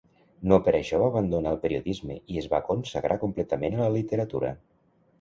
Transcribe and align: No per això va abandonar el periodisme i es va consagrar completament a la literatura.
No 0.51 0.57
per 0.67 0.71
això 0.77 1.01
va 1.01 1.09
abandonar 1.13 1.53
el 1.57 1.61
periodisme 1.67 2.17
i 2.37 2.41
es 2.43 2.49
va 2.57 2.65
consagrar 2.73 3.21
completament 3.27 3.79
a 3.81 3.87
la 3.87 3.95
literatura. 4.01 4.57